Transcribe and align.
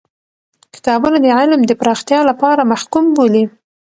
کتابونه 0.75 1.17
د 1.21 1.27
علم 1.37 1.61
د 1.65 1.71
پراختیا 1.79 2.19
لپاره 2.29 2.69
محکوم 2.71 3.05
بولی. 3.15 3.43